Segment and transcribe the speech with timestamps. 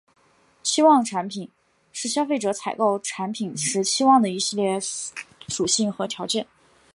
[0.63, 1.47] 期望产品
[1.91, 4.79] 是消费者采购产品时期望的一系列
[5.47, 6.47] 属性和条件。